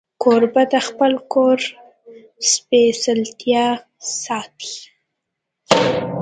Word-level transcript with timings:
کوربه 0.21 0.63
د 0.73 0.75
خپل 0.87 1.11
کور 1.33 1.59
سپېڅلتیا 2.51 3.65
ساتي. 4.21 4.75